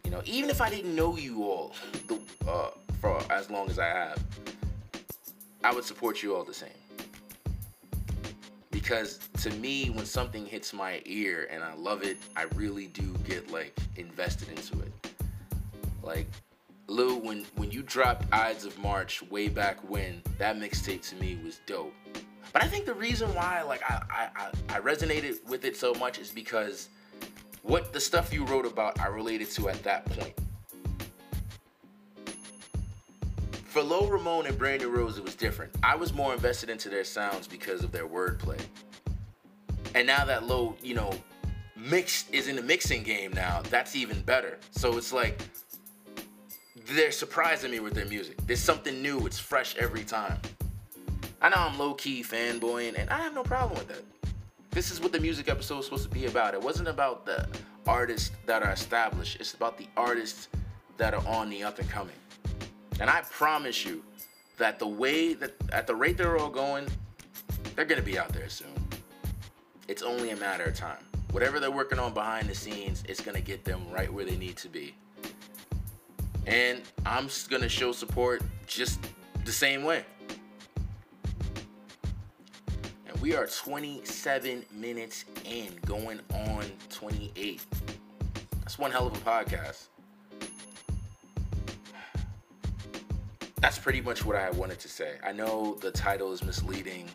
[0.04, 1.74] You know, even if I didn't know you all
[2.08, 4.24] the, uh, for as long as I have,
[5.64, 6.70] I would support you all the same.
[8.72, 13.14] Because to me, when something hits my ear and I love it, I really do
[13.28, 14.92] get like invested into it.
[16.04, 16.28] Like
[16.88, 21.40] Lou, when when you dropped Ides of March way back when, that mixtape to me
[21.44, 21.94] was dope.
[22.52, 26.18] But I think the reason why like I, I, I resonated with it so much
[26.20, 26.90] is because
[27.62, 30.34] what the stuff you wrote about I related to at that point.
[33.66, 35.72] For Love Ramone and Brandon Rose, it was different.
[35.84, 38.60] I was more invested into their sounds because of their wordplay.
[39.94, 41.12] And now that Low, you know,
[41.76, 44.58] mixed is in the mixing game now, that's even better.
[44.72, 45.40] So it's like
[46.96, 48.38] they're surprising me with their music.
[48.46, 50.40] There's something new, it's fresh every time.
[51.42, 54.04] I know I'm low key fanboying, and I have no problem with that.
[54.72, 56.54] This is what the music episode is supposed to be about.
[56.54, 57.48] It wasn't about the
[57.88, 60.48] artists that are established, it's about the artists
[60.98, 62.16] that are on the up and coming.
[63.00, 64.04] And I promise you
[64.58, 66.88] that the way that, at the rate they're all going,
[67.76, 68.68] they're gonna be out there soon.
[69.88, 71.04] It's only a matter of time.
[71.32, 74.58] Whatever they're working on behind the scenes, it's gonna get them right where they need
[74.58, 74.96] to be.
[76.46, 79.00] And I'm just gonna show support just
[79.46, 80.04] the same way.
[83.08, 87.66] And we are 27 minutes in, going on 28.
[88.62, 89.88] That's one hell of a podcast.
[93.62, 95.18] That's pretty much what I wanted to say.
[95.26, 97.10] I know the title is misleading.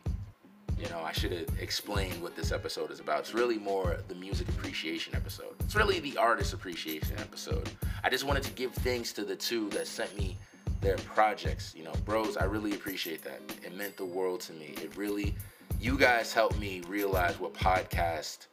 [0.78, 3.20] You know, I should have explained what this episode is about.
[3.20, 5.54] It's really more the music appreciation episode.
[5.60, 7.70] It's really the artist appreciation episode.
[8.02, 10.36] I just wanted to give thanks to the two that sent me
[10.80, 11.74] their projects.
[11.76, 13.40] You know, bros, I really appreciate that.
[13.64, 14.74] It meant the world to me.
[14.82, 15.34] It really,
[15.80, 18.46] you guys helped me realize what podcast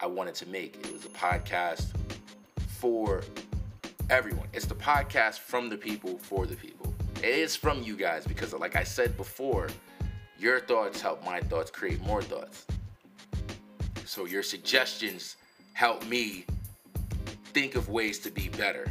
[0.00, 0.76] I wanted to make.
[0.76, 1.86] It was a podcast
[2.66, 3.22] for
[4.10, 4.48] everyone.
[4.52, 6.92] It's the podcast from the people for the people.
[7.18, 9.68] It is from you guys because, like I said before,
[10.38, 12.66] your thoughts help my thoughts create more thoughts.
[14.04, 15.36] So your suggestions
[15.72, 16.44] help me
[17.52, 18.90] think of ways to be better.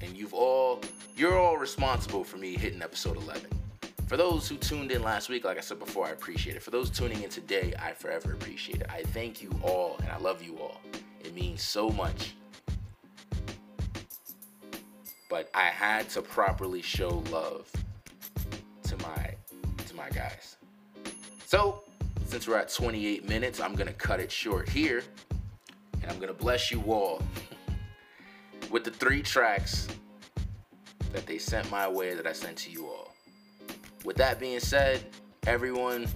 [0.00, 0.80] And you've all
[1.16, 3.50] you're all responsible for me hitting episode 11.
[4.06, 6.62] For those who tuned in last week, like I said before, I appreciate it.
[6.62, 8.86] For those tuning in today, I forever appreciate it.
[8.90, 10.80] I thank you all and I love you all.
[11.20, 12.34] It means so much.
[15.30, 17.72] But I had to properly show love
[18.84, 19.34] to my
[20.02, 20.56] my guys.
[21.46, 21.84] So,
[22.24, 25.04] since we're at 28 minutes, I'm going to cut it short here.
[26.02, 27.22] And I'm going to bless you all
[28.70, 29.86] with the three tracks
[31.12, 33.14] that they sent my way that I sent to you all.
[34.04, 35.04] With that being said,
[35.46, 36.08] everyone,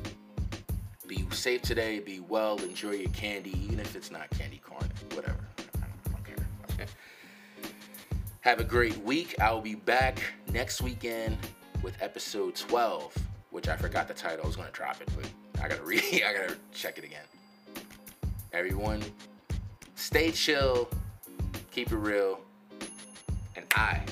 [1.06, 5.46] be safe today, be well, enjoy your candy, even if it's not candy corn, whatever.
[5.58, 6.86] I don't care.
[8.40, 9.36] Have a great week.
[9.40, 10.18] I'll be back
[10.50, 11.36] next weekend
[11.82, 13.16] with episode 12,
[13.56, 14.44] which I forgot the title.
[14.44, 15.24] I was gonna drop it, but
[15.64, 16.02] I gotta read.
[16.22, 17.24] I gotta check it again.
[18.52, 19.02] Everyone,
[19.94, 20.90] stay chill,
[21.70, 22.38] keep it real,
[23.56, 24.02] and I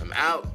[0.00, 0.48] am out.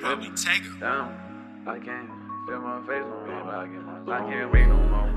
[0.00, 0.78] probably take her.
[0.78, 2.08] Damn, I can't
[2.46, 3.42] feel my face no more.
[3.50, 5.10] I, I can't wait no more.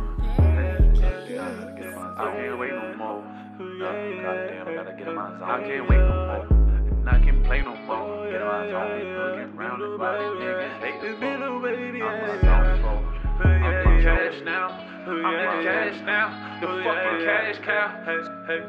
[2.18, 3.49] I can't wait no more.
[3.60, 5.44] Uh, goddamn, I gotta get in my zone.
[5.44, 6.48] I can't wait no more.
[7.10, 8.32] I can't play no more.
[8.32, 11.44] Get my zone, looking round the body, niggas hate the phone.
[11.44, 11.68] I'm a
[13.44, 14.70] I'm the cash now.
[15.06, 16.60] I'm the cash now.
[16.62, 17.88] The fucking cash cow.
[18.06, 18.64] Hey, hey.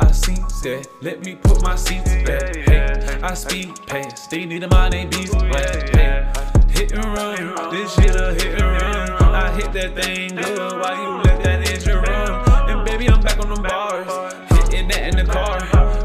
[0.00, 2.56] I see that, let me put my seats back.
[2.56, 5.94] Hey, I speed past, they need a my name beats back.
[5.96, 6.30] Hey,
[6.68, 9.34] hit and run, this shit a hit and run.
[9.34, 11.53] I hit that thing good, why you let that
[13.24, 15.58] back on them bars, hitting that in the car,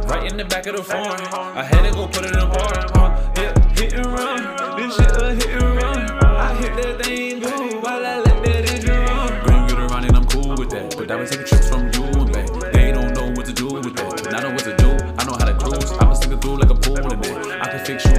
[0.08, 1.22] right in the back of the foreign.
[1.34, 2.72] I had to go put it in the bar.
[3.36, 4.40] Yeah, hit and run,
[4.80, 6.00] this shit a hit and run.
[6.24, 9.46] I hit that thing good, while I let that engine run.
[9.46, 12.04] Gonna get around and I'm cool with that, but I was taking trips from you
[12.04, 12.48] and back.
[12.72, 14.90] They don't know what to do with that, but I know what to do.
[15.20, 15.92] I know how to cruise.
[16.00, 17.62] I'ma stick it through like a pool in that.
[17.62, 18.19] I can fix you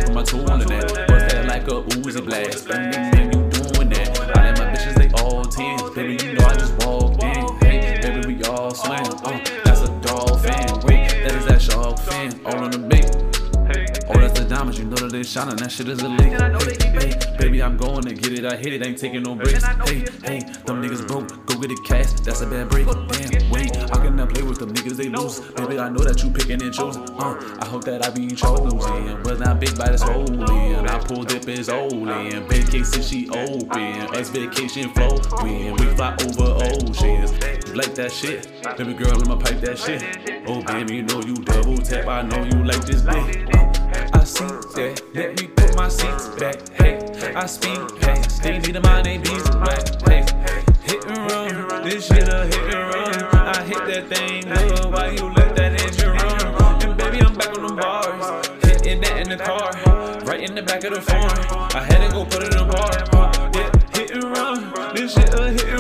[15.31, 16.21] shining, that shit is elite.
[16.21, 19.63] Hey, hey, baby, I'm going to get it, I hit it, ain't taking no breaks.
[19.65, 22.87] Hey, hey, them niggas broke, go get it cash, that's a bad break.
[22.87, 25.39] Damn, wait, I cannot play with them niggas, they lose.
[25.53, 27.09] Baby, I know that you picking and choosing.
[27.11, 30.75] Uh, I hope that I be chosen, but not big by this holy.
[30.75, 34.01] And I pull dip is old, and case she open.
[34.17, 37.31] Us vacation flow, when we fly over oceans.
[37.69, 38.49] You like that shit?
[38.77, 40.03] Baby girl, me pipe that shit.
[40.49, 43.60] Oh, baby, you know you double tap, I know you like this dick.
[44.41, 45.03] See that.
[45.15, 46.67] Let me put my seats back.
[46.71, 46.97] Hey,
[47.35, 48.43] I speed past.
[48.43, 50.01] They need a mind, they beats back.
[50.09, 50.25] Hey,
[50.83, 51.87] hit and run.
[51.87, 53.35] This shit a hit and run.
[53.35, 54.93] I hit that thing good.
[54.95, 56.83] Why you let that engine run?
[56.83, 58.49] And baby, I'm back on them bars.
[58.65, 59.73] Hitting that in the car.
[60.25, 61.77] Right in the back of the foreign.
[61.77, 63.51] I had to go put it in a bar.
[63.55, 64.95] Yeah, hit and run.
[64.95, 65.80] This shit a hit and run.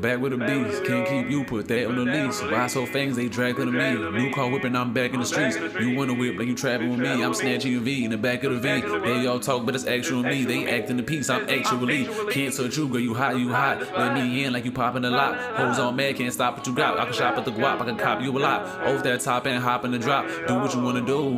[0.00, 0.84] Back with a beast.
[0.84, 2.40] Can't keep you, put that on the lease.
[2.42, 3.94] Why so fangs, they drag on me.
[4.18, 5.56] New car whipping, I'm back in the streets.
[5.80, 7.22] You wanna whip like you trapping with me.
[7.22, 8.80] I'm snatching your V in the back of the V.
[9.00, 10.44] They all talk, but it's actual me.
[10.44, 12.08] They act in the piece, I'm actually.
[12.30, 13.80] Can't search you, girl, you hot, you hot.
[13.96, 15.36] Let me in like you popping a lot.
[15.56, 16.98] Hoes on mad, can't stop what you got.
[16.98, 18.62] I can shop at the guap, I can cop you a lot.
[18.86, 20.26] Off that top and hop in the drop.
[20.46, 21.30] Do what you wanna do,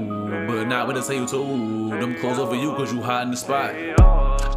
[0.47, 1.91] but not what I say you to.
[2.01, 3.75] Them clothes over you, cause you hot in the spot.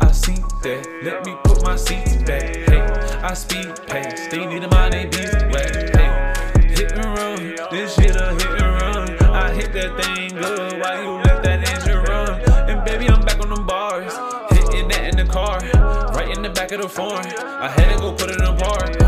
[0.01, 2.55] I see that, let me put my seats back.
[2.55, 2.92] Hey,
[3.23, 4.31] I speed past.
[4.31, 5.71] They need a they beats whack.
[5.95, 7.55] Hey, hit and run.
[7.71, 9.17] This shit a hit and run.
[9.33, 10.81] I hit that thing good.
[10.81, 12.41] Why you let that engine run?
[12.69, 14.11] And baby, I'm back on them bars.
[14.51, 15.59] Hitting that in the car.
[16.13, 17.25] Right in the back of the foreign.
[17.39, 19.02] I had to go put it in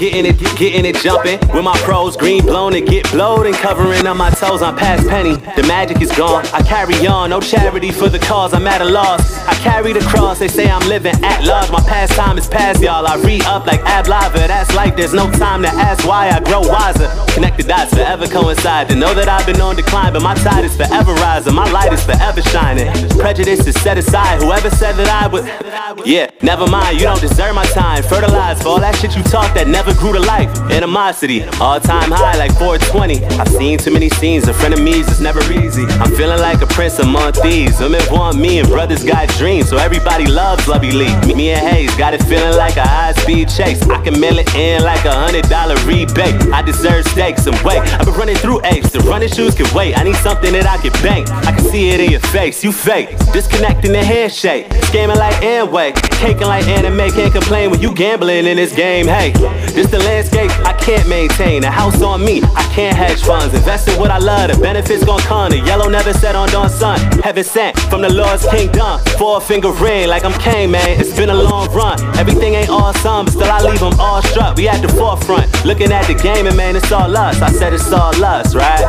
[0.00, 1.38] getting it, getting it jumping.
[1.52, 4.62] With my pros, green blown to get blowed and covering up my toes.
[4.62, 5.34] I'm past penny.
[5.56, 6.46] The magic is gone.
[6.54, 8.54] I carry on, no charity for the cause.
[8.54, 9.36] I'm at a loss.
[9.46, 10.38] I carry the cross.
[10.38, 11.70] They say I'm living at large.
[11.70, 13.06] My pastime is past y'all.
[13.06, 14.38] I re up like ab lava.
[14.38, 17.08] That's life, there's no time to ask why I grow wiser.
[17.34, 18.88] Connect the dots, forever coincide.
[18.88, 21.54] To know that I've been on decline, but my tide is forever rising.
[21.54, 22.90] My light is forever shining.
[23.18, 24.40] Prejudice is set aside.
[24.40, 26.98] Whoever said that I would, yeah, never mind.
[26.98, 28.02] You don't deserve my time.
[28.02, 30.50] Fertilized for all that shit you talk that never grew to life.
[30.70, 33.24] Animosity, all time high like 420.
[33.38, 35.84] I've seen too many scenes A friend of frenemies, it's never easy.
[36.00, 37.80] I'm feeling like a prince among thieves.
[37.80, 41.14] Women want me and brothers got dreams, so everybody loves Lovie Lee.
[41.34, 43.82] Me, and Hayes got it feeling like a high speed chase.
[43.82, 46.34] I can mail it in like a hundred dollar rebate.
[46.52, 47.80] I deserve steaks and wait.
[47.80, 49.98] I've been running through apes, the running shoes can wait.
[49.98, 51.28] I need something that I can bank.
[51.30, 53.16] I can see it in your face, you fake.
[53.32, 57.10] Disconnecting the handshake, scamming like Amway, caking like anime.
[57.10, 59.06] Can't complain when you gambling in this game.
[59.06, 59.32] Hey,
[59.80, 61.64] this the landscape I can't maintain.
[61.64, 63.54] A house on me, I can't hedge funds.
[63.54, 65.50] Invest in what I love, the benefits gon' come.
[65.50, 66.98] The yellow never set on dawn sun.
[67.22, 69.00] Heaven sent from the Lord's kingdom.
[69.18, 71.00] Four finger ring like I'm Kane, man.
[71.00, 71.98] It's been a long run.
[72.18, 74.56] Everything ain't awesome, but still I leave them all struck.
[74.56, 77.40] We at the forefront, looking at the game, and man, it's all us.
[77.40, 78.84] I said it's all us, right?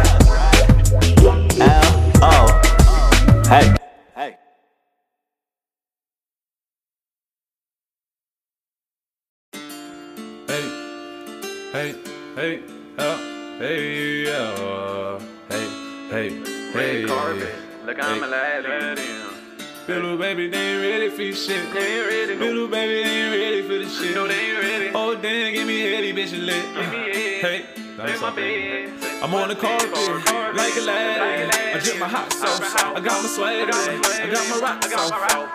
[1.60, 3.42] L O.
[3.48, 3.91] Hey.
[12.36, 12.64] Hey,
[12.98, 13.18] uh,
[13.58, 15.20] hey, uh,
[15.50, 15.68] hey,
[16.10, 17.04] hey, hey.
[17.04, 17.56] Red carpet,
[17.86, 18.24] look I'm hey.
[18.24, 19.18] Aladdin.
[19.88, 21.74] Little baby, they ain't ready for your shit.
[21.74, 22.36] They ain't ready.
[22.36, 24.16] Little baby, they ain't ready for the shit.
[24.16, 24.92] No, they ain't ready.
[24.94, 26.64] Oh, damn, give me heady, bitch, and lit.
[26.76, 27.42] Give me head.
[27.42, 27.66] Hey,
[28.02, 28.90] Hey, my bed.
[29.22, 31.54] I'm on the carpet, like a lad.
[31.54, 32.60] I drip my hot sauce.
[32.74, 35.12] I got my swag, I got my rock sauce.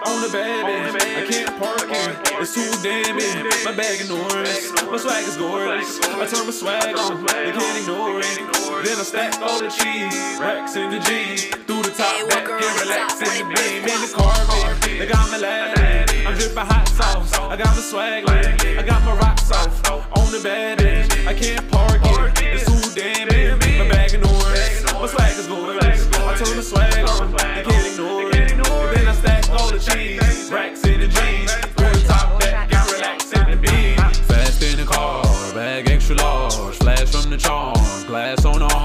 [0.06, 2.38] On the bed, I can't park it.
[2.38, 3.50] It's too damn big.
[3.64, 5.98] My bag is orange, my swag is gorgeous.
[6.06, 8.38] I turn my swag on, they can't ignore it.
[8.86, 11.46] Then I stack all the cheese, racks in the jeans.
[11.66, 13.90] Through the top back, get relaxed in the beam.
[13.90, 16.05] In the carpet, they got my lad.
[16.26, 17.32] I'm dripping hot sauce.
[17.34, 18.60] I got my swag, lit.
[18.76, 19.80] I got my rock sauce.
[19.88, 21.24] On the bed, edge.
[21.24, 22.42] I can't park it.
[22.42, 23.78] It's too damn big.
[23.78, 26.12] My bag in orange, my swag is gorgeous.
[26.12, 28.50] I turn the swag on, they can't ignore it.
[28.50, 31.52] And then I stack all the cheese, racks in the jeans.
[31.52, 33.96] Through the top back, get relaxed in the beam.
[34.26, 35.22] Fast in the car,
[35.54, 37.76] bag extra large, flash from the charm,
[38.08, 38.75] glass on the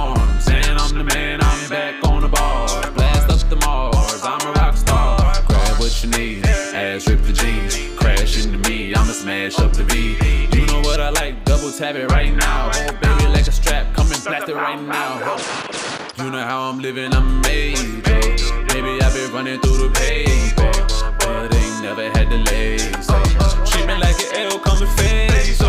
[9.49, 10.17] smash up the V.
[10.55, 13.93] You know what I like, double tap it right now, hold baby like a strap,
[13.95, 15.17] come and blast it right now.
[16.17, 17.81] You know how I'm living, I'm major.
[18.73, 20.71] Maybe I've been running through the paper,
[21.19, 23.07] but ain't never had delays.
[23.71, 25.61] Treat me like an L, come and face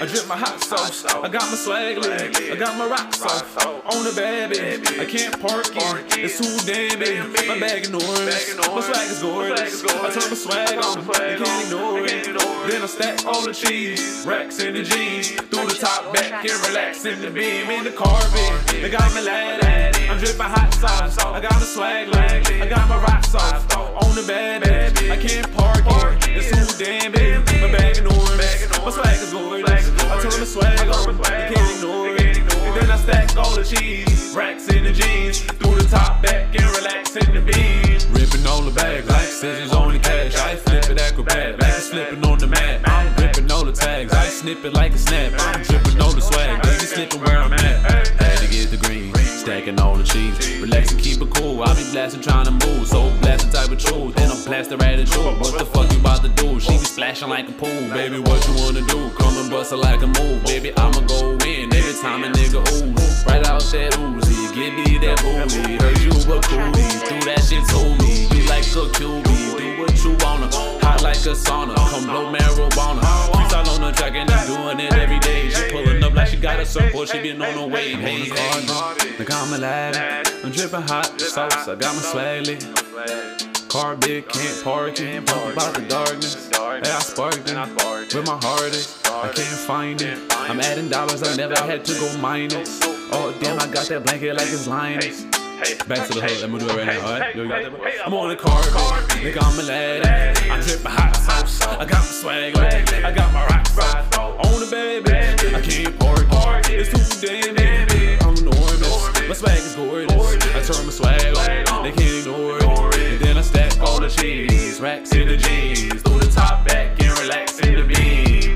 [0.00, 1.04] I drip my hot sauce.
[1.04, 2.34] I got my swag lit.
[2.50, 3.44] I got my rock sauce.
[3.66, 4.98] On the bad bitch.
[4.98, 6.18] I can't park it.
[6.18, 7.20] It's too damn big.
[7.46, 8.56] My bag orange.
[8.56, 9.84] My swag is gorgeous.
[9.84, 11.06] I turn my swag on.
[11.06, 12.24] They can't ignore it.
[12.70, 14.24] Then I stack all the cheese.
[14.26, 15.32] Racks in the jeans.
[15.32, 17.68] Through the top back and relax in the beam.
[17.68, 18.68] In the carpet.
[18.68, 19.99] They got me Aladdin.
[20.10, 21.18] I'm dripping hot sauce.
[21.18, 22.50] I got my swag lit.
[22.60, 23.62] I got my rock sauce.
[23.76, 25.08] On the bad bitch.
[25.08, 25.86] I can't park
[26.26, 26.36] it.
[26.36, 27.38] It's too damn big.
[27.62, 28.84] My bag is orange.
[28.84, 29.70] My swag is gorgeous.
[29.70, 31.16] I turn the swag on.
[31.16, 32.38] They can't ignore it.
[32.38, 34.34] And then I stack all the cheese.
[34.34, 35.42] Racks in the jeans.
[35.42, 38.12] Through the top back and relax in the beam.
[38.12, 40.34] Ripping all the bags like scissors on the cash.
[40.34, 42.80] I flip it acrobat like it's flipping on the mat.
[42.84, 44.12] I'm ripping all the tags.
[44.12, 45.34] I snip it like a snap.
[45.38, 46.60] I'm dripping all the swag.
[46.62, 48.08] Baby slipping where I'm at.
[48.18, 49.19] Had to get the green.
[49.40, 50.60] Stacking all the cheese.
[50.60, 51.62] Relax and keep it cool.
[51.62, 52.86] I be blasting trying to move.
[52.86, 54.14] So blasting type of truth.
[54.14, 55.40] Then I'm blasting attitude.
[55.40, 56.60] What the fuck you about to do?
[56.60, 57.88] She be splashing like a pool.
[57.88, 59.08] Baby, what you wanna do?
[59.16, 60.44] Come and bust it like a move.
[60.44, 63.24] Baby, I'ma go in every time a nigga ooze.
[63.24, 64.54] Right out that Uzi.
[64.54, 65.78] Give me that booty.
[65.80, 67.08] Heard you a coolie.
[67.08, 68.28] Do that shit to me.
[68.36, 69.69] You like a QB.
[70.02, 70.48] You wanna.
[70.82, 71.76] Hot like a sauna.
[71.76, 73.02] Come blow marijuana.
[73.32, 75.50] Freestyle on the track and I'm doing it every day.
[75.50, 77.08] She pulling up like she got a surfboard.
[77.08, 77.92] She been on the way.
[77.92, 79.16] Hey, hey.
[79.18, 79.96] Look, I'm alive.
[80.42, 81.68] I'm dripping hot sauce.
[81.68, 83.68] I got my swag lit.
[83.68, 85.26] Car big, can't park it.
[85.26, 86.48] Talk about the darkness.
[86.48, 89.06] Hey, I sparked it with my hardest.
[89.06, 90.18] Eh, I can't find it.
[90.32, 91.22] I'm adding dollars.
[91.22, 92.80] I never had to go minus.
[93.12, 95.26] Oh damn, I got that blanket like it's Linus.
[95.60, 96.40] Back to the hood.
[96.40, 97.06] Let me do it right now.
[97.06, 98.06] Alright, you got that?
[98.06, 98.72] I'm on the carpet.
[99.20, 100.38] Nigga, I'm a lad.
[100.50, 101.60] I'm dripping hot sauce.
[101.62, 102.56] I got my swag.
[102.56, 104.16] I got my rock sauce.
[104.16, 105.54] On the bed, bitch.
[105.54, 105.98] I can't
[106.30, 106.88] park it.
[106.88, 107.88] It's too damn.
[108.26, 109.28] I'm enormous.
[109.28, 110.46] My swag is gorgeous.
[110.54, 111.82] I turn my swag on.
[111.82, 113.12] They can't ignore it.
[113.12, 114.80] And then I stack all the cheese.
[114.80, 116.00] Racks in the jeans.
[116.02, 118.54] Through the top back and relax in the beam.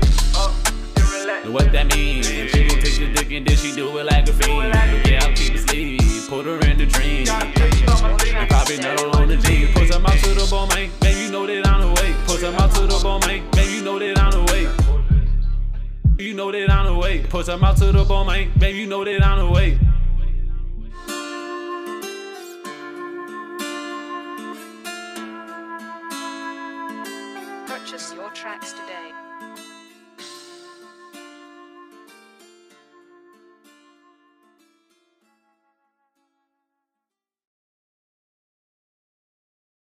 [1.45, 2.74] Know what that means?
[2.95, 4.73] She gon' dick and then she do it like a fiend.
[5.05, 5.99] Yeah, I'll keep it sleep.
[6.29, 7.27] Put her in the dream.
[7.27, 9.67] And probably not on the G.
[9.73, 10.89] Put some out to the ball, man.
[11.01, 12.15] Man, you know that I'm the way.
[12.25, 13.43] Put some out to the ball, man.
[13.53, 14.69] Man, you know that I'm the way.
[16.25, 17.19] You know that I'm the way.
[17.19, 18.49] Put some out to the ball, man.
[18.57, 19.94] Man, you know that I'm the